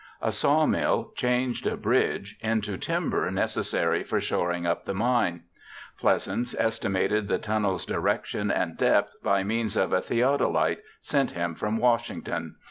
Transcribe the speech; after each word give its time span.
A 0.19 0.31
sawmill 0.31 1.11
changed 1.15 1.67
a 1.67 1.77
bridge 1.77 2.39
into 2.41 2.75
timber 2.75 3.29
necessary 3.29 4.01
for 4.03 4.19
shoring 4.19 4.65
up 4.65 4.83
the 4.85 4.95
mine. 4.95 5.43
Pleasants 5.99 6.55
estimated 6.57 7.27
the 7.27 7.37
tunnel's 7.37 7.85
direction 7.85 8.49
and 8.49 8.79
depth 8.79 9.13
by 9.21 9.43
means 9.43 9.77
of 9.77 9.93
a 9.93 10.01
theodolite 10.01 10.79
sent 11.01 11.29
him 11.29 11.53
from 11.53 11.77
Washington. 11.77 12.55